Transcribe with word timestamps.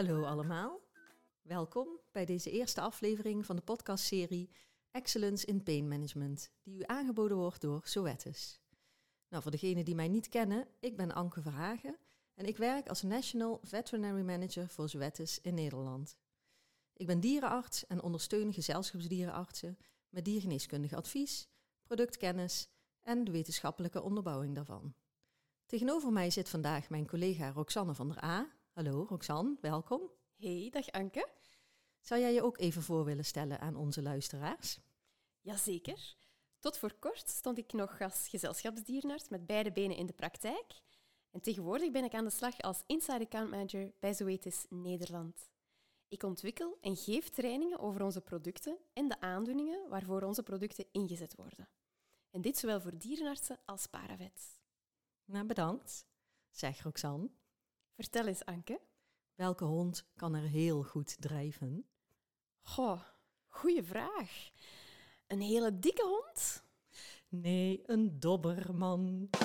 Hallo 0.00 0.24
allemaal. 0.24 0.80
Welkom 1.42 1.88
bij 2.12 2.24
deze 2.24 2.50
eerste 2.50 2.80
aflevering 2.80 3.46
van 3.46 3.56
de 3.56 3.62
podcastserie 3.62 4.50
Excellence 4.90 5.46
in 5.46 5.62
Pain 5.62 5.88
Management, 5.88 6.50
die 6.62 6.78
u 6.78 6.82
aangeboden 6.86 7.36
wordt 7.36 7.60
door 7.60 7.80
Zoetis. 7.84 8.60
Nou, 9.28 9.42
voor 9.42 9.50
degenen 9.50 9.84
die 9.84 9.94
mij 9.94 10.08
niet 10.08 10.28
kennen, 10.28 10.68
ik 10.78 10.96
ben 10.96 11.12
Anke 11.12 11.42
Verhagen 11.42 11.96
en 12.34 12.46
ik 12.46 12.56
werk 12.56 12.88
als 12.88 13.02
National 13.02 13.60
Veterinary 13.62 14.22
Manager 14.22 14.68
voor 14.68 14.88
Zoetis 14.88 15.40
in 15.40 15.54
Nederland. 15.54 16.16
Ik 16.92 17.06
ben 17.06 17.20
dierenarts 17.20 17.86
en 17.86 18.02
ondersteun 18.02 18.52
gezelschapsdierenartsen 18.52 19.78
met 20.08 20.24
diergeneeskundig 20.24 20.92
advies, 20.92 21.48
productkennis 21.82 22.68
en 23.00 23.24
de 23.24 23.30
wetenschappelijke 23.30 24.02
onderbouwing 24.02 24.54
daarvan. 24.54 24.94
Tegenover 25.66 26.12
mij 26.12 26.30
zit 26.30 26.48
vandaag 26.48 26.90
mijn 26.90 27.06
collega 27.06 27.50
Roxanne 27.50 27.94
van 27.94 28.08
der 28.08 28.24
A. 28.24 28.59
Hallo 28.80 29.06
Roxanne, 29.08 29.56
welkom. 29.60 30.00
Hey, 30.36 30.68
dag 30.70 30.90
Anke. 30.90 31.28
Zou 32.00 32.20
jij 32.20 32.32
je 32.32 32.42
ook 32.42 32.58
even 32.58 32.82
voor 32.82 33.04
willen 33.04 33.24
stellen 33.24 33.60
aan 33.60 33.76
onze 33.76 34.02
luisteraars? 34.02 34.78
Jazeker. 35.40 36.16
Tot 36.58 36.78
voor 36.78 36.94
kort 36.98 37.28
stond 37.28 37.58
ik 37.58 37.72
nog 37.72 38.00
als 38.00 38.28
gezelschapsdierenarts 38.28 39.28
met 39.28 39.46
beide 39.46 39.72
benen 39.72 39.96
in 39.96 40.06
de 40.06 40.12
praktijk. 40.12 40.80
En 41.30 41.40
tegenwoordig 41.40 41.90
ben 41.90 42.04
ik 42.04 42.14
aan 42.14 42.24
de 42.24 42.30
slag 42.30 42.58
als 42.58 42.82
Inside 42.86 43.24
Account 43.24 43.50
Manager 43.50 43.92
bij 43.98 44.14
Zoetis 44.14 44.66
Nederland. 44.68 45.50
Ik 46.08 46.22
ontwikkel 46.22 46.78
en 46.80 46.96
geef 46.96 47.28
trainingen 47.28 47.78
over 47.78 48.02
onze 48.02 48.20
producten 48.20 48.78
en 48.92 49.08
de 49.08 49.20
aandoeningen 49.20 49.88
waarvoor 49.88 50.22
onze 50.22 50.42
producten 50.42 50.86
ingezet 50.92 51.34
worden. 51.34 51.68
En 52.30 52.40
dit 52.40 52.58
zowel 52.58 52.80
voor 52.80 52.98
dierenartsen 52.98 53.58
als 53.64 53.86
paravets. 53.86 54.60
Nou, 55.24 55.46
bedankt. 55.46 56.06
Zeg 56.50 56.82
Roxanne. 56.82 57.39
Vertel 58.00 58.26
eens, 58.26 58.44
Anke. 58.44 58.80
Welke 59.34 59.64
hond 59.64 60.04
kan 60.16 60.34
er 60.34 60.42
heel 60.42 60.82
goed 60.82 61.20
drijven? 61.20 61.86
Goh, 62.62 63.00
goeie 63.48 63.82
vraag. 63.82 64.50
Een 65.26 65.40
hele 65.40 65.78
dikke 65.78 66.02
hond? 66.02 66.62
Nee, 67.28 67.82
een 67.86 68.20
dobberman. 68.20 69.28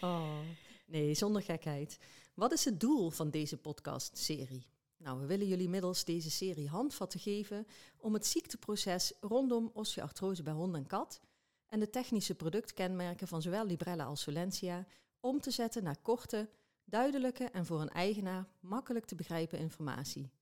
oh, 0.00 0.38
nee, 0.86 1.14
zonder 1.14 1.42
gekheid. 1.42 1.98
Wat 2.34 2.52
is 2.52 2.64
het 2.64 2.80
doel 2.80 3.10
van 3.10 3.30
deze 3.30 3.56
podcastserie? 3.56 4.66
Nou, 4.96 5.20
we 5.20 5.26
willen 5.26 5.46
jullie 5.46 5.68
middels 5.68 6.04
deze 6.04 6.30
serie 6.30 6.68
handvatten 6.68 7.20
geven 7.20 7.66
om 7.96 8.14
het 8.14 8.26
ziekteproces 8.26 9.12
rondom 9.20 9.70
osteoartrose 9.72 10.42
bij 10.42 10.52
hond 10.52 10.74
en 10.74 10.86
kat 10.86 11.20
en 11.68 11.80
de 11.80 11.90
technische 11.90 12.34
productkenmerken 12.34 13.28
van 13.28 13.42
zowel 13.42 13.66
Librella 13.66 14.04
als 14.04 14.20
Solentia 14.20 14.86
om 15.20 15.40
te 15.40 15.50
zetten 15.50 15.82
naar 15.82 16.02
korte, 16.02 16.50
duidelijke 16.84 17.44
en 17.44 17.66
voor 17.66 17.80
een 17.80 17.90
eigenaar 17.90 18.46
makkelijk 18.60 19.04
te 19.04 19.14
begrijpen 19.14 19.58
informatie. 19.58 20.32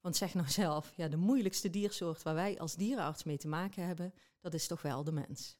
Want 0.00 0.16
zeg 0.16 0.34
nou 0.34 0.48
zelf, 0.48 0.92
ja, 0.96 1.08
de 1.08 1.16
moeilijkste 1.16 1.70
diersoort 1.70 2.22
waar 2.22 2.34
wij 2.34 2.58
als 2.58 2.76
dierenarts 2.76 3.24
mee 3.24 3.38
te 3.38 3.48
maken 3.48 3.86
hebben, 3.86 4.14
dat 4.40 4.54
is 4.54 4.66
toch 4.66 4.82
wel 4.82 5.04
de 5.04 5.12
mens. 5.12 5.58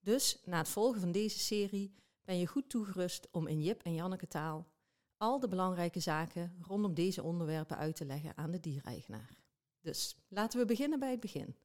Dus 0.00 0.40
na 0.44 0.58
het 0.58 0.68
volgen 0.68 1.00
van 1.00 1.12
deze 1.12 1.38
serie 1.38 1.94
ben 2.24 2.38
je 2.38 2.46
goed 2.46 2.68
toegerust 2.68 3.28
om 3.30 3.46
in 3.46 3.62
Jip 3.62 3.82
en 3.82 3.94
Janneke 3.94 4.28
taal 4.28 4.66
al 5.16 5.40
de 5.40 5.48
belangrijke 5.48 6.00
zaken 6.00 6.56
rondom 6.60 6.94
deze 6.94 7.22
onderwerpen 7.22 7.76
uit 7.76 7.96
te 7.96 8.04
leggen 8.04 8.36
aan 8.36 8.50
de 8.50 8.60
diereigenaar. 8.60 9.38
Dus 9.80 10.16
laten 10.28 10.58
we 10.58 10.64
beginnen 10.64 10.98
bij 10.98 11.10
het 11.10 11.20
begin. 11.20 11.56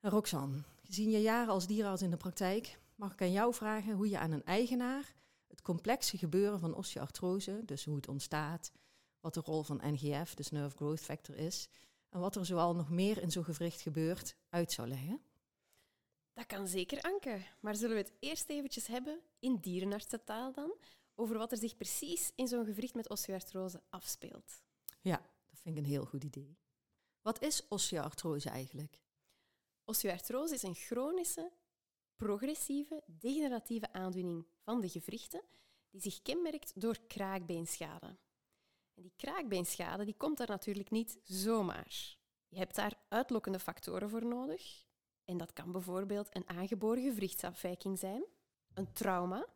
Roxanne, 0.00 0.62
gezien 0.88 1.10
je 1.10 1.20
jaren 1.20 1.52
als 1.52 1.66
dierenarts 1.66 2.02
in 2.02 2.10
de 2.10 2.16
praktijk, 2.16 2.78
mag 2.94 3.12
ik 3.12 3.22
aan 3.22 3.32
jou 3.32 3.54
vragen 3.54 3.94
hoe 3.94 4.08
je 4.08 4.18
aan 4.18 4.32
een 4.32 4.44
eigenaar 4.44 5.14
het 5.46 5.62
complexe 5.62 6.18
gebeuren 6.18 6.60
van 6.60 6.74
osteoartrose, 6.74 7.62
dus 7.64 7.84
hoe 7.84 7.96
het 7.96 8.08
ontstaat, 8.08 8.72
wat 9.20 9.34
de 9.34 9.40
rol 9.40 9.62
van 9.62 9.80
NGF, 9.82 10.34
dus 10.34 10.50
Nerve 10.50 10.76
Growth 10.76 11.00
Factor, 11.00 11.36
is 11.36 11.68
en 12.08 12.20
wat 12.20 12.36
er 12.36 12.46
zoal 12.46 12.74
nog 12.74 12.90
meer 12.90 13.22
in 13.22 13.30
zo'n 13.30 13.44
gewricht 13.44 13.80
gebeurt, 13.80 14.36
uit 14.48 14.72
zou 14.72 14.88
leggen? 14.88 15.20
Dat 16.32 16.46
kan 16.46 16.68
zeker, 16.68 17.00
Anke. 17.02 17.42
Maar 17.60 17.76
zullen 17.76 17.96
we 17.96 18.02
het 18.02 18.12
eerst 18.18 18.48
eventjes 18.48 18.86
hebben, 18.86 19.20
in 19.38 19.56
dierenartsentaal 19.56 20.52
dan, 20.52 20.74
over 21.14 21.38
wat 21.38 21.52
er 21.52 21.58
zich 21.58 21.76
precies 21.76 22.32
in 22.34 22.48
zo'n 22.48 22.64
gewricht 22.64 22.94
met 22.94 23.08
osteoartrose 23.08 23.82
afspeelt? 23.90 24.62
Ja, 25.00 25.16
dat 25.46 25.58
vind 25.60 25.76
ik 25.76 25.84
een 25.84 25.90
heel 25.90 26.04
goed 26.04 26.24
idee. 26.24 26.58
Wat 27.22 27.42
is 27.42 27.68
osteoartrose 27.68 28.48
eigenlijk? 28.48 29.00
Osteoartrose 29.88 30.54
is 30.54 30.62
een 30.62 30.74
chronische, 30.74 31.52
progressieve, 32.16 33.02
degeneratieve 33.06 33.92
aandoening 33.92 34.46
van 34.62 34.80
de 34.80 34.88
gewrichten 34.88 35.42
die 35.90 36.00
zich 36.00 36.22
kenmerkt 36.22 36.80
door 36.80 36.98
kraakbeenschade. 37.06 38.06
En 38.94 39.02
die 39.02 39.12
kraakbeenschade 39.16 40.04
die 40.04 40.16
komt 40.16 40.38
daar 40.38 40.48
natuurlijk 40.48 40.90
niet 40.90 41.18
zomaar. 41.24 42.16
Je 42.48 42.58
hebt 42.58 42.74
daar 42.74 42.98
uitlokkende 43.08 43.58
factoren 43.58 44.10
voor 44.10 44.26
nodig. 44.26 44.86
En 45.24 45.36
dat 45.36 45.52
kan 45.52 45.72
bijvoorbeeld 45.72 46.36
een 46.36 46.48
aangeboren 46.48 47.02
gewrichtsafwijking 47.02 47.98
zijn, 47.98 48.24
een 48.74 48.92
trauma. 48.92 49.46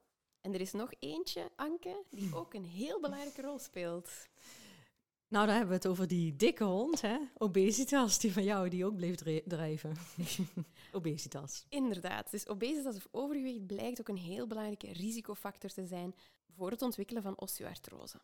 En 0.41 0.55
er 0.55 0.61
is 0.61 0.73
nog 0.73 0.93
eentje, 0.99 1.51
Anke, 1.57 2.05
die 2.11 2.35
ook 2.35 2.55
een 2.55 2.65
heel 2.65 3.01
belangrijke 3.01 3.43
rol 3.43 3.59
speelt. 3.59 4.29
Nou, 5.33 5.47
dan 5.47 5.55
hebben 5.55 5.73
we 5.73 5.81
het 5.83 5.87
over 5.87 6.09
die 6.09 6.37
dikke 6.37 6.65
hond, 6.65 7.01
hè? 7.01 7.19
Obesitas, 7.39 8.19
die 8.19 8.33
van 8.33 8.45
jou, 8.45 8.69
die 8.69 8.87
ook 8.87 8.97
bleef 8.97 9.17
drijven. 9.45 9.97
obesitas. 10.93 11.65
Inderdaad. 11.69 12.31
Dus 12.31 12.49
obesitas 12.49 12.97
of 12.97 13.09
overgewicht 13.11 13.67
blijkt 13.67 14.01
ook 14.01 14.09
een 14.09 14.17
heel 14.17 14.47
belangrijke 14.47 14.93
risicofactor 14.93 15.71
te 15.71 15.87
zijn 15.87 16.15
voor 16.57 16.71
het 16.71 16.83
ontwikkelen 16.83 17.23
van 17.23 17.39
osteoartrose. 17.39 18.21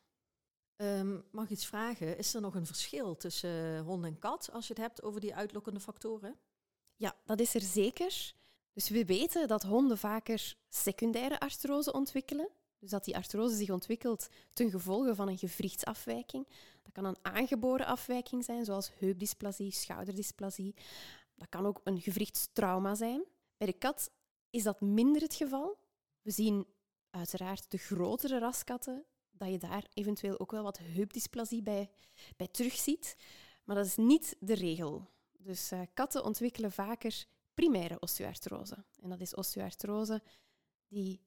Um, 0.77 1.25
mag 1.31 1.45
ik 1.45 1.51
iets 1.51 1.67
vragen? 1.67 2.19
Is 2.19 2.35
er 2.35 2.41
nog 2.41 2.55
een 2.55 2.67
verschil 2.67 3.17
tussen 3.17 3.79
hond 3.79 4.05
en 4.05 4.19
kat 4.19 4.51
als 4.53 4.67
je 4.67 4.73
het 4.73 4.83
hebt 4.83 5.03
over 5.03 5.21
die 5.21 5.35
uitlokkende 5.35 5.81
factoren? 5.81 6.37
Ja, 6.97 7.17
dat 7.25 7.41
is 7.41 7.55
er 7.55 7.61
zeker. 7.61 8.35
Dus 8.73 8.89
we 8.89 9.05
weten 9.05 9.49
dat 9.49 9.63
honden 9.63 9.99
vaker 9.99 10.57
secundaire 10.69 11.41
artrose 11.41 11.93
ontwikkelen. 11.93 12.49
Dus 12.79 12.91
dat 12.91 13.05
die 13.05 13.17
artrose 13.17 13.57
zich 13.57 13.71
ontwikkelt 13.71 14.29
ten 14.53 14.71
gevolge 14.71 15.15
van 15.15 15.29
een 15.29 15.39
gewrichtsafwijking. 15.39 16.47
Dat 16.88 17.04
kan 17.04 17.04
een 17.04 17.34
aangeboren 17.34 17.87
afwijking 17.87 18.44
zijn, 18.44 18.65
zoals 18.65 18.91
heupdysplasie, 18.99 19.71
schouderdysplasie. 19.71 20.75
Dat 21.34 21.49
kan 21.49 21.66
ook 21.66 21.81
een 21.84 22.00
gewrichtstrauma 22.00 22.94
zijn. 22.94 23.25
Bij 23.56 23.66
de 23.66 23.78
kat 23.78 24.10
is 24.50 24.62
dat 24.62 24.81
minder 24.81 25.22
het 25.22 25.34
geval. 25.34 25.78
We 26.22 26.31
zien 26.31 26.66
uiteraard 27.10 27.71
de 27.71 27.78
grotere 27.78 28.38
raskatten 28.38 29.04
dat 29.31 29.50
je 29.50 29.59
daar 29.59 29.87
eventueel 29.94 30.41
ook 30.41 30.50
wel 30.50 30.62
wat 30.62 30.78
heupdysplasie 30.78 31.62
bij, 31.62 31.91
bij 32.37 32.49
terugziet. 32.49 33.16
Maar 33.65 33.76
dat 33.76 33.87
is 33.87 33.97
niet 33.97 34.37
de 34.41 34.55
regel. 34.55 35.10
Dus 35.32 35.72
uh, 35.72 35.81
katten 35.94 36.25
ontwikkelen 36.25 36.72
vaker 36.72 37.25
primaire 37.55 38.00
osteoartrose. 38.00 38.84
En 39.00 39.09
dat 39.09 39.20
is 39.20 39.34
osteoartrose 39.34 40.22
die... 40.88 41.26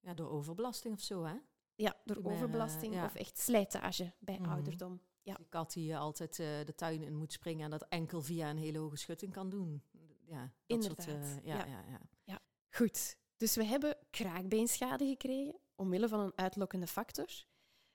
Ja, 0.00 0.14
door 0.14 0.30
overbelasting 0.30 0.94
of 0.94 1.00
zo, 1.00 1.24
hè? 1.24 1.34
Ja, 1.82 1.96
door 2.04 2.20
overbelasting 2.22 3.04
of 3.04 3.14
echt 3.14 3.38
slijtage 3.38 4.12
bij 4.18 4.38
mm 4.38 4.44
ouderdom. 4.44 5.00
Ja. 5.22 5.34
Die 5.34 5.46
kat 5.48 5.72
die 5.72 5.84
je 5.84 5.96
altijd 5.96 6.38
uh, 6.38 6.46
de 6.64 6.74
tuin 6.74 7.02
in 7.02 7.16
moet 7.16 7.32
springen 7.32 7.64
en 7.64 7.70
dat 7.70 7.86
enkel 7.88 8.22
via 8.22 8.50
een 8.50 8.56
hele 8.58 8.78
hoge 8.78 8.96
schutting 8.96 9.32
kan 9.32 9.50
doen. 9.50 9.82
Ja, 10.24 10.40
dat 10.40 10.50
Inderdaad. 10.66 11.04
Soort, 11.04 11.18
uh, 11.18 11.44
ja, 11.44 11.56
ja. 11.56 11.66
Ja, 11.66 11.84
ja. 11.90 12.00
ja, 12.24 12.40
goed. 12.70 13.16
Dus 13.36 13.54
we 13.54 13.64
hebben 13.64 13.96
kraakbeenschade 14.10 15.06
gekregen 15.06 15.58
omwille 15.74 16.08
van 16.08 16.20
een 16.20 16.32
uitlokkende 16.34 16.86
factor. 16.86 17.28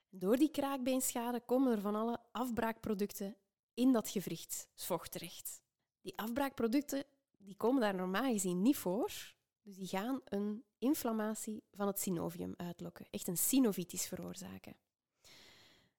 Door 0.10 0.38
die 0.38 0.52
kraakbeenschade 0.52 1.42
komen 1.42 1.72
er 1.72 1.82
van 1.82 1.96
alle 1.96 2.20
afbraakproducten 2.32 3.38
in 3.74 3.94
dat 3.94 4.10
gewricht 4.10 4.70
vocht 4.74 5.12
terecht. 5.12 5.62
Die 6.02 6.18
afbraakproducten 6.18 7.04
die 7.38 7.56
komen 7.56 7.82
daar 7.82 7.96
normaal 7.96 8.32
gezien 8.32 8.62
niet 8.62 8.78
voor. 8.78 9.36
Dus 9.68 9.78
die 9.78 9.88
gaan 9.88 10.22
een 10.26 10.64
inflammatie 10.78 11.64
van 11.72 11.88
het 11.88 12.00
synovium 12.00 12.54
uitlokken. 12.58 13.06
Echt 13.10 13.28
een 13.28 13.38
synovitis 13.38 14.08
veroorzaken. 14.08 14.76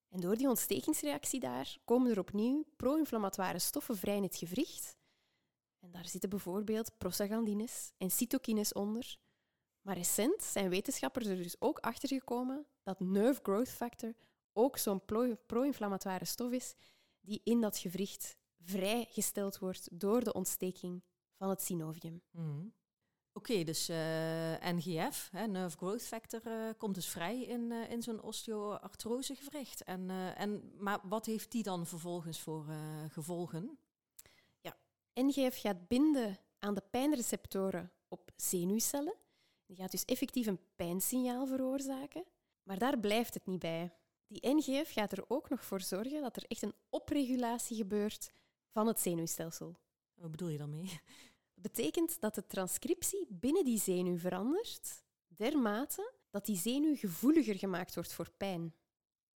En 0.08 0.20
door 0.20 0.36
die 0.36 0.48
ontstekingsreactie 0.48 1.40
daar 1.40 1.78
komen 1.84 2.10
er 2.10 2.18
opnieuw 2.18 2.64
pro-inflammatoire 2.76 3.58
stoffen 3.58 3.96
vrij 3.96 4.16
in 4.16 4.22
het 4.22 4.36
gewricht. 4.36 4.96
En 5.78 5.90
daar 5.90 6.08
zitten 6.08 6.30
bijvoorbeeld 6.30 6.98
prostaglandines 6.98 7.92
en 7.98 8.10
cytokines 8.10 8.72
onder. 8.72 9.16
Maar 9.82 9.96
recent 9.96 10.42
zijn 10.42 10.68
wetenschappers 10.68 11.26
er 11.26 11.36
dus 11.36 11.60
ook 11.60 11.78
achter 11.78 12.08
gekomen 12.08 12.66
dat 12.82 13.00
nerve 13.00 13.40
growth 13.42 13.70
factor 13.70 14.14
ook 14.52 14.76
zo'n 14.76 15.04
pro-inflammatoire 15.46 16.24
stof 16.24 16.52
is 16.52 16.74
die 17.20 17.40
in 17.44 17.60
dat 17.60 17.78
gewricht 17.78 18.36
vrijgesteld 18.58 19.58
wordt 19.58 19.88
door 20.00 20.24
de 20.24 20.32
ontsteking 20.32 21.02
van 21.34 21.48
het 21.48 21.62
synovium. 21.62 22.22
Mhm. 22.30 22.66
Oké, 23.32 23.64
dus 23.64 23.90
uh, 23.90 23.96
NGF, 24.60 25.28
hè, 25.32 25.46
Nerve 25.46 25.76
Growth 25.76 26.02
Factor, 26.06 26.40
uh, 26.46 26.70
komt 26.76 26.94
dus 26.94 27.08
vrij 27.08 27.42
in, 27.42 27.70
uh, 27.70 27.90
in 27.90 28.02
zo'n 28.02 28.22
osteoartrosegewricht. 28.22 29.82
En, 29.82 30.10
en, 30.36 30.72
maar 30.78 30.98
wat 31.02 31.26
heeft 31.26 31.50
die 31.50 31.62
dan 31.62 31.86
vervolgens 31.86 32.40
voor 32.40 32.64
gevolgen? 33.08 33.78
Ja, 34.60 34.76
NGF 35.14 35.60
gaat 35.60 35.88
binden 35.88 36.38
aan 36.58 36.74
de 36.74 36.82
pijnreceptoren 36.90 37.92
op 38.08 38.30
zenuwcellen. 38.36 39.14
Die 39.66 39.76
gaat 39.76 39.90
dus 39.90 40.04
effectief 40.04 40.46
een 40.46 40.60
pijnsignaal 40.76 41.46
veroorzaken. 41.46 42.24
Maar 42.62 42.78
daar 42.78 42.98
blijft 42.98 43.34
het 43.34 43.46
niet 43.46 43.58
bij. 43.58 43.92
Die 44.26 44.54
NGF 44.54 44.92
gaat 44.92 45.12
er 45.12 45.24
ook 45.28 45.48
nog 45.48 45.64
voor 45.64 45.80
zorgen 45.80 46.22
dat 46.22 46.36
er 46.36 46.44
echt 46.48 46.62
een 46.62 46.74
opregulatie 46.90 47.76
gebeurt 47.76 48.30
van 48.70 48.86
het 48.86 49.00
zenuwstelsel. 49.00 49.76
Wat 50.14 50.30
bedoel 50.30 50.48
je 50.48 50.58
daarmee? 50.58 50.82
Dat 50.84 51.00
betekent 51.60 52.20
dat 52.20 52.34
de 52.34 52.46
transcriptie 52.46 53.26
binnen 53.28 53.64
die 53.64 53.78
zenuw 53.78 54.18
verandert, 54.18 55.02
dermate 55.26 56.12
dat 56.30 56.46
die 56.46 56.56
zenuw 56.56 56.96
gevoeliger 56.96 57.54
gemaakt 57.54 57.94
wordt 57.94 58.12
voor 58.12 58.30
pijn. 58.30 58.74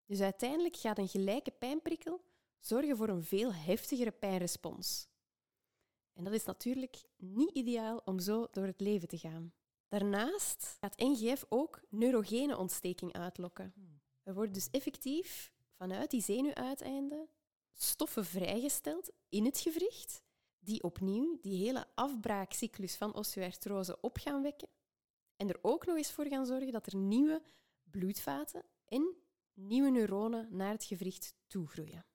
Dus 0.07 0.21
uiteindelijk 0.21 0.77
gaat 0.77 0.99
een 0.99 1.09
gelijke 1.09 1.51
pijnprikkel 1.51 2.25
zorgen 2.61 2.97
voor 2.97 3.09
een 3.09 3.25
veel 3.25 3.55
heftigere 3.55 4.11
pijnrespons. 4.11 5.09
En 6.13 6.25
dat 6.25 6.33
is 6.33 6.45
natuurlijk 6.45 7.03
niet 7.17 7.51
ideaal 7.51 8.01
om 8.05 8.19
zo 8.19 8.47
door 8.51 8.67
het 8.67 8.81
leven 8.81 9.09
te 9.09 9.19
gaan. 9.19 9.53
Daarnaast 9.89 10.77
gaat 10.81 10.99
NGF 10.99 11.45
ook 11.49 11.81
neurogene 11.89 12.57
ontsteking 12.57 13.13
uitlokken. 13.13 13.75
Er 14.23 14.35
wordt 14.35 14.55
dus 14.55 14.71
effectief 14.71 15.53
vanuit 15.77 16.11
die 16.11 16.23
zenuwuiteinden 16.23 17.29
stoffen 17.73 18.25
vrijgesteld 18.25 19.11
in 19.29 19.45
het 19.45 19.59
gewricht, 19.59 20.23
die 20.65 20.83
opnieuw 20.83 21.39
die 21.41 21.65
hele 21.65 21.87
afbraakcyclus 21.95 22.97
van 22.97 23.15
osteoartrose 23.15 24.01
op 24.01 24.17
gaan 24.17 24.43
wekken 24.43 24.69
en 25.37 25.49
er 25.49 25.59
ook 25.63 25.87
nog 25.87 25.97
eens 25.97 26.13
voor 26.13 26.27
gaan 26.27 26.47
zorgen 26.47 26.73
dat 26.73 26.87
er 26.87 26.97
nieuwe 26.97 27.43
bloedvaten 27.91 28.65
en 28.85 29.15
nieuwe 29.55 29.91
neuronen 29.91 30.49
naar 30.51 30.73
het 30.73 30.85
gewricht 30.85 31.35
toegroeien. 31.47 32.07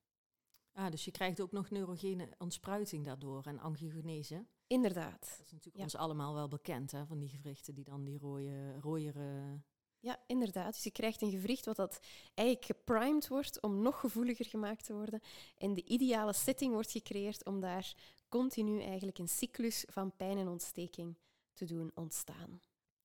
Ah, 0.73 0.91
dus 0.91 1.05
je 1.05 1.11
krijgt 1.11 1.41
ook 1.41 1.51
nog 1.51 1.69
neurogene 1.69 2.29
ontspruiting 2.37 3.05
daardoor 3.05 3.43
en 3.45 3.59
angiogenese. 3.59 4.45
Inderdaad. 4.67 5.19
Dat 5.21 5.45
is 5.45 5.51
natuurlijk 5.51 5.83
ons 5.83 5.95
allemaal 5.95 6.33
wel 6.33 6.47
bekend, 6.47 6.91
hè, 6.91 7.05
van 7.05 7.19
die 7.19 7.29
gewrichten 7.29 7.73
die 7.73 7.83
dan 7.83 8.03
die 8.03 8.17
rode, 8.17 8.79
rooiere... 8.79 9.61
Ja, 9.99 10.19
inderdaad. 10.27 10.73
Dus 10.73 10.83
je 10.83 10.91
krijgt 10.91 11.21
een 11.21 11.31
gewricht 11.31 11.65
wat 11.65 11.75
dat 11.75 11.99
eigenlijk 12.33 12.67
geprimed 12.67 13.27
wordt 13.27 13.61
om 13.61 13.81
nog 13.81 13.99
gevoeliger 13.99 14.45
gemaakt 14.45 14.85
te 14.85 14.93
worden. 14.93 15.21
En 15.57 15.73
de 15.73 15.83
ideale 15.83 16.33
setting 16.33 16.73
wordt 16.73 16.91
gecreëerd 16.91 17.45
om 17.45 17.59
daar 17.59 17.95
continu 18.29 18.81
eigenlijk 18.81 19.17
een 19.17 19.29
cyclus 19.29 19.85
van 19.89 20.15
pijn 20.15 20.37
en 20.37 20.47
ontsteking 20.47 21.17
te 21.53 21.65
doen 21.65 21.91
ontstaan. 21.93 22.61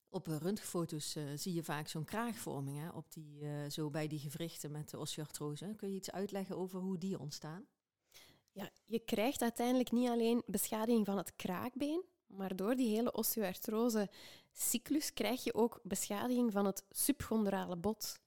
Op 0.08 0.26
röntgenfoto's 0.26 1.16
uh, 1.16 1.24
zie 1.34 1.54
je 1.54 1.62
vaak 1.62 1.88
zo'n 1.88 2.04
kraagvorming 2.04 2.78
hè, 2.78 2.88
op 2.88 3.12
die, 3.12 3.40
uh, 3.40 3.70
zo 3.70 3.90
bij 3.90 4.06
die 4.06 4.18
gewrichten 4.18 4.70
met 4.70 4.90
de 4.90 4.98
osteoartrose. 4.98 5.74
Kun 5.76 5.88
je 5.88 5.96
iets 5.96 6.10
uitleggen 6.10 6.56
over 6.56 6.80
hoe 6.80 6.98
die 6.98 7.18
ontstaan? 7.18 7.66
Ja, 8.50 8.70
je 8.84 8.98
krijgt 8.98 9.42
uiteindelijk 9.42 9.90
niet 9.90 10.08
alleen 10.08 10.42
beschadiging 10.46 11.06
van 11.06 11.16
het 11.16 11.36
kraakbeen, 11.36 12.04
maar 12.26 12.56
door 12.56 12.74
die 12.74 12.94
hele 12.94 13.12
osteoartrose-cyclus 13.12 15.12
krijg 15.12 15.44
je 15.44 15.54
ook 15.54 15.80
beschadiging 15.82 16.52
van 16.52 16.64
het 16.64 16.84
subchondrale 16.90 17.76
bot. 17.76 18.20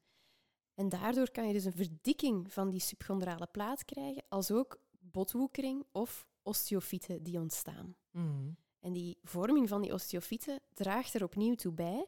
En 0.74 0.90
daardoor 0.90 1.32
kan 1.32 1.48
je 1.48 1.54
dus 1.54 1.66
een 1.66 1.74
verdikking 1.74 2.54
van 2.54 2.70
die 2.70 2.80
subchondrale 2.80 3.48
plaat 3.48 3.86
krijgen, 3.86 4.24
als 4.30 4.52
ook 4.52 4.80
botwoekering 5.00 5.86
of 5.92 6.28
osteofieten 6.46 7.24
die 7.24 7.40
ontstaan. 7.40 7.96
Mm. 8.12 8.56
En 8.80 8.94
die 8.94 9.18
vorming 9.24 9.70
van 9.70 9.82
die 9.82 9.94
osteofieten 9.94 10.60
draagt 10.74 11.14
er 11.14 11.24
opnieuw 11.24 11.56
toe 11.56 11.74
bij 11.74 12.06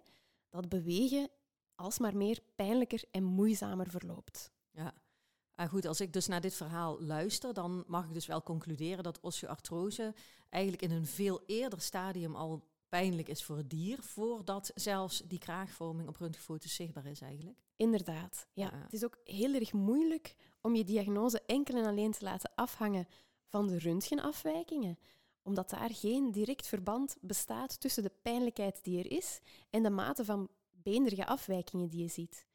dat 0.50 0.70
bewegen 0.70 1.30
alsmaar 1.76 2.18
meer 2.18 2.40
pijnlijker 2.56 3.04
en 3.12 3.24
moeizamer 3.24 3.90
verloopt. 3.90 4.52
Ja, 4.72 4.94
ah, 5.56 5.70
goed, 5.70 5.86
als 5.86 6.02
ik 6.02 6.14
dus 6.14 6.28
naar 6.28 6.42
dit 6.42 6.54
verhaal 6.54 7.02
luister, 7.02 7.54
dan 7.54 7.84
mag 7.88 8.06
ik 8.06 8.14
dus 8.14 8.26
wel 8.26 8.44
concluderen 8.44 9.04
dat 9.04 9.20
osteoartrose 9.20 10.16
eigenlijk 10.50 10.84
in 10.84 10.92
een 10.92 11.06
veel 11.06 11.42
eerder 11.46 11.82
stadium 11.82 12.36
al 12.36 12.64
pijnlijk 12.90 13.28
is 13.28 13.44
voor 13.44 13.58
het 13.58 13.70
dier, 13.70 14.02
voordat 14.02 14.72
zelfs 14.76 15.22
die 15.26 15.40
kraagvorming 15.40 16.08
op 16.08 16.16
röntgenfoto's 16.16 16.76
zichtbaar 16.76 17.06
is 17.06 17.22
eigenlijk. 17.22 17.60
Inderdaad, 17.76 18.48
ja. 18.54 18.72
Het 18.74 18.94
is 18.94 19.06
ook 19.06 19.18
heel 19.24 19.54
erg 19.54 19.74
moeilijk 19.74 20.36
om 20.62 20.76
je 20.76 20.84
diagnose 20.84 21.42
enkel 21.46 21.78
en 21.78 21.86
alleen 21.86 22.12
te 22.12 22.24
laten 22.24 22.52
afhangen 22.56 23.08
van 23.48 23.68
de 23.68 23.80
röntgenafwijkingen 23.80 24.98
omdat 25.48 25.70
daar 25.70 25.90
geen 25.94 26.32
direct 26.32 26.68
verband 26.68 27.18
bestaat 27.22 27.80
tussen 27.80 28.04
de 28.04 28.12
pijnlijkheid 28.22 28.84
die 28.84 29.00
er 29.00 29.12
is 29.12 29.40
en 29.70 29.84
de 29.84 29.90
mate 29.90 30.26
van 30.26 30.50
beenderige 30.72 31.26
afwijkingen 31.26 31.90
die 31.90 32.02
je 32.02 32.08
ziet. 32.08 32.46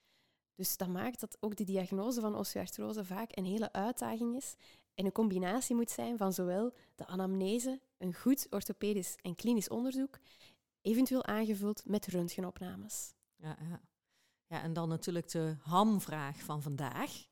Dus 0.55 0.77
dat 0.77 0.89
maakt 0.89 1.21
dat 1.21 1.37
ook 1.41 1.56
de 1.56 1.65
diagnose 1.65 2.21
van 2.21 2.37
osteoartrose 2.37 3.05
vaak 3.05 3.37
een 3.37 3.44
hele 3.44 3.73
uitdaging 3.73 4.37
is 4.37 4.55
en 4.94 5.05
een 5.05 5.12
combinatie 5.12 5.75
moet 5.75 5.91
zijn 5.91 6.17
van 6.17 6.33
zowel 6.33 6.73
de 6.94 7.06
anamnese, 7.06 7.81
een 7.99 8.15
goed 8.15 8.47
orthopedisch 8.50 9.17
en 9.23 9.35
klinisch 9.35 9.69
onderzoek, 9.69 10.19
eventueel 10.81 11.25
aangevuld 11.25 11.83
met 11.87 12.06
röntgenopnames. 12.06 13.15
Ja, 13.37 13.56
ja. 13.61 13.81
ja, 14.47 14.62
en 14.62 14.73
dan 14.73 14.89
natuurlijk 14.89 15.31
de 15.31 15.56
hamvraag 15.61 16.43
van 16.43 16.62
vandaag 16.62 17.27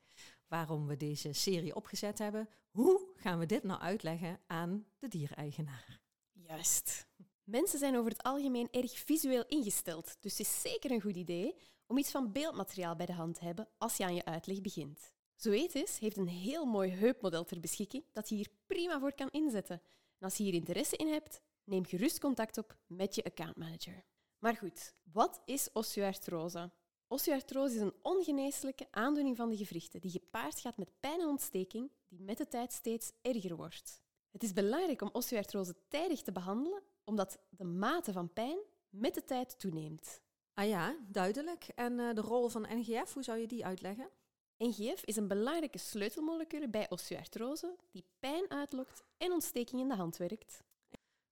waarom 0.50 0.87
we 0.87 0.97
deze 0.97 1.32
serie 1.32 1.75
opgezet 1.75 2.19
hebben. 2.19 2.49
Hoe 2.70 3.08
gaan 3.17 3.38
we 3.38 3.47
dit 3.47 3.62
nou 3.62 3.81
uitleggen 3.81 4.41
aan 4.47 4.87
de 4.99 5.08
diereigenaar? 5.08 6.00
Juist. 6.32 7.06
Mensen 7.44 7.79
zijn 7.79 7.97
over 7.97 8.11
het 8.11 8.23
algemeen 8.23 8.69
erg 8.70 8.99
visueel 8.99 9.44
ingesteld, 9.47 10.17
dus 10.20 10.38
het 10.38 10.47
is 10.47 10.61
zeker 10.61 10.91
een 10.91 11.00
goed 11.00 11.17
idee 11.17 11.55
om 11.87 11.99
iets 11.99 12.11
van 12.11 12.32
beeldmateriaal 12.32 12.97
bij 12.97 13.06
de 13.06 13.12
hand 13.12 13.35
te 13.35 13.44
hebben 13.44 13.69
als 13.79 13.97
je 13.97 14.05
aan 14.05 14.14
je 14.14 14.25
uitleg 14.25 14.61
begint. 14.61 15.12
Zoetis 15.35 15.99
heeft 15.99 16.17
een 16.17 16.29
heel 16.29 16.64
mooi 16.64 16.91
heupmodel 16.91 17.44
ter 17.44 17.61
beschikking 17.61 18.05
dat 18.12 18.29
je 18.29 18.35
hier 18.35 18.50
prima 18.67 19.00
voor 19.00 19.14
kan 19.14 19.31
inzetten. 19.31 19.82
En 20.19 20.25
als 20.25 20.37
je 20.37 20.43
hier 20.43 20.55
interesse 20.55 20.97
in 20.97 21.08
hebt, 21.08 21.41
neem 21.64 21.85
gerust 21.87 22.20
contact 22.20 22.58
op 22.58 22.79
met 22.87 23.14
je 23.14 23.25
accountmanager. 23.25 24.05
Maar 24.38 24.56
goed, 24.56 24.94
wat 25.02 25.43
is 25.44 25.73
osteoartrose? 25.73 26.70
Osteoartrose 27.12 27.75
is 27.75 27.81
een 27.81 27.95
ongeneeslijke 28.03 28.87
aandoening 28.91 29.37
van 29.37 29.49
de 29.49 29.57
gewrichten 29.57 30.01
die 30.01 30.11
gepaard 30.11 30.61
gaat 30.61 30.77
met 30.77 31.01
pijn 31.01 31.21
en 31.21 31.29
ontsteking 31.29 31.91
die 32.09 32.21
met 32.21 32.39
de 32.39 32.49
tijd 32.49 32.73
steeds 32.73 33.12
erger 33.23 33.57
wordt. 33.57 34.03
Het 34.31 34.43
is 34.43 34.53
belangrijk 34.53 35.03
om 35.03 35.11
osteoartrose 35.12 35.75
tijdig 35.89 36.23
te 36.23 36.33
behandelen, 36.33 36.83
omdat 37.05 37.39
de 37.49 37.65
mate 37.65 38.12
van 38.12 38.33
pijn 38.33 38.59
met 38.89 39.15
de 39.15 39.25
tijd 39.25 39.59
toeneemt. 39.59 40.21
Ah 40.55 40.69
ja, 40.69 40.97
duidelijk. 41.09 41.69
En 41.75 41.93
uh, 41.93 42.15
de 42.15 42.21
rol 42.21 42.49
van 42.49 42.67
NGF, 42.69 43.15
hoe 43.15 43.23
zou 43.23 43.39
je 43.39 43.47
die 43.47 43.65
uitleggen? 43.65 44.11
NGF 44.57 45.05
is 45.05 45.17
een 45.17 45.29
belangrijke 45.29 45.79
sleutelmolecule 45.79 46.69
bij 46.69 46.91
osteoartrose 46.91 47.77
die 47.91 48.05
pijn 48.21 48.51
uitlokt 48.51 49.05
en 49.17 49.33
ontsteking 49.33 49.81
in 49.81 49.89
de 49.89 49.95
hand 49.97 50.17
werkt. 50.17 50.62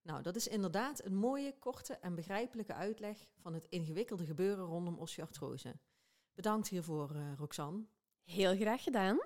Nou, 0.09 0.21
dat 0.21 0.35
is 0.35 0.47
inderdaad 0.47 1.05
een 1.05 1.15
mooie, 1.15 1.55
korte 1.59 1.93
en 1.93 2.15
begrijpelijke 2.15 2.73
uitleg 2.73 3.17
van 3.41 3.53
het 3.53 3.65
ingewikkelde 3.69 4.25
gebeuren 4.25 4.65
rondom 4.65 4.97
osteoartrose. 4.97 5.75
Bedankt 6.33 6.67
hiervoor, 6.67 7.11
uh, 7.15 7.21
Roxanne. 7.37 7.85
Heel 8.23 8.55
graag 8.55 8.83
gedaan. 8.83 9.19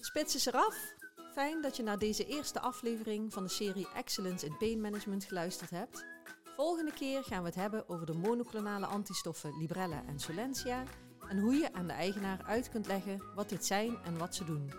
Spits 0.00 0.34
is 0.34 0.46
eraf. 0.46 0.94
Fijn 1.32 1.62
dat 1.62 1.76
je 1.76 1.82
naar 1.82 1.98
deze 1.98 2.26
eerste 2.26 2.60
aflevering 2.60 3.32
van 3.32 3.42
de 3.42 3.48
serie 3.48 3.88
Excellence 3.94 4.46
in 4.46 4.56
Pain 4.56 4.80
Management 4.80 5.24
geluisterd 5.24 5.70
hebt. 5.70 6.04
Volgende 6.44 6.92
keer 6.92 7.24
gaan 7.24 7.40
we 7.42 7.48
het 7.48 7.54
hebben 7.54 7.88
over 7.88 8.06
de 8.06 8.14
monoclonale 8.14 8.86
antistoffen 8.86 9.58
Librella 9.58 10.04
en 10.06 10.18
Solensia 10.18 10.82
en 11.28 11.38
hoe 11.38 11.54
je 11.54 11.72
aan 11.72 11.86
de 11.86 11.92
eigenaar 11.92 12.42
uit 12.44 12.68
kunt 12.68 12.86
leggen 12.86 13.22
wat 13.34 13.48
dit 13.48 13.64
zijn 13.64 13.96
en 14.04 14.18
wat 14.18 14.34
ze 14.34 14.44
doen. 14.44 14.72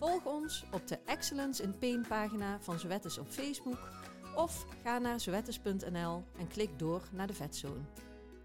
Volg 0.00 0.24
ons 0.24 0.64
op 0.70 0.88
de 0.88 0.98
Excellence 1.04 1.62
in 1.62 1.78
Pain 1.78 2.06
pagina 2.08 2.60
van 2.60 2.78
Zwettes 2.78 3.18
op 3.18 3.28
Facebook 3.28 3.78
of 4.34 4.66
ga 4.82 4.98
naar 4.98 5.20
zwettes.nl 5.20 6.24
en 6.38 6.48
klik 6.48 6.78
door 6.78 7.02
naar 7.12 7.26
de 7.26 7.34
vetzone. 7.34 7.80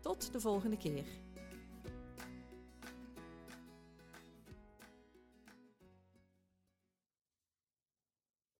Tot 0.01 0.31
de 0.31 0.39
volgende 0.39 0.77
keer. 0.77 1.05